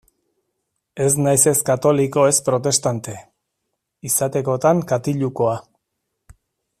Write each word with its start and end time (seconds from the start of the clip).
Ez 1.07 1.09
naiz 1.25 1.43
ez 1.51 1.61
katoliko 1.67 2.23
ez 2.31 2.39
protestante; 2.49 3.15
izatekotan 4.11 4.85
katilukoa. 4.93 5.57